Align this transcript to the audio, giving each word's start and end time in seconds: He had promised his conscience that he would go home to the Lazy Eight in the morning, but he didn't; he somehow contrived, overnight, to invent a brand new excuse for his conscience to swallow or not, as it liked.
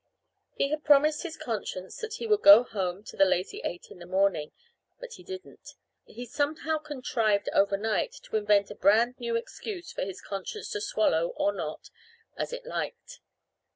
He 0.55 0.69
had 0.69 0.83
promised 0.83 1.21
his 1.21 1.37
conscience 1.37 1.97
that 1.97 2.15
he 2.15 2.25
would 2.25 2.41
go 2.41 2.63
home 2.63 3.03
to 3.03 3.15
the 3.15 3.23
Lazy 3.23 3.59
Eight 3.63 3.91
in 3.91 3.99
the 3.99 4.07
morning, 4.07 4.51
but 4.99 5.13
he 5.13 5.23
didn't; 5.23 5.75
he 6.05 6.25
somehow 6.25 6.79
contrived, 6.79 7.49
overnight, 7.53 8.13
to 8.23 8.35
invent 8.35 8.71
a 8.71 8.75
brand 8.75 9.19
new 9.19 9.35
excuse 9.35 9.91
for 9.91 10.01
his 10.01 10.19
conscience 10.19 10.71
to 10.71 10.81
swallow 10.81 11.33
or 11.37 11.53
not, 11.53 11.91
as 12.35 12.51
it 12.51 12.65
liked. 12.65 13.19